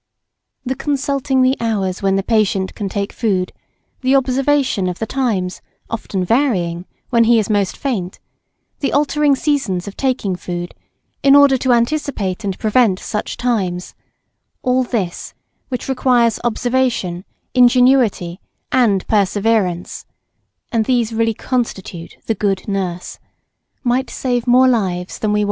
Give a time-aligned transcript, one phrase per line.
[0.65, 3.53] The consulting the hours when the patient can take food,
[4.01, 8.19] the observation of the times, often varying, when he is most faint,
[8.79, 10.73] the altering seasons of taking food,
[11.21, 13.93] in order to anticipate and prevent such times
[14.63, 15.35] all this,
[15.69, 17.23] which requires observation,
[17.53, 18.41] ingenuity,
[18.71, 20.07] and perseverance
[20.71, 23.19] (and these really constitute the good Nurse),
[23.83, 25.39] might save more lives than we wot of.